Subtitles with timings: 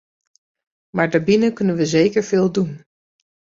[0.89, 2.83] Maar daarbinnen kunnen we zeker veel doen.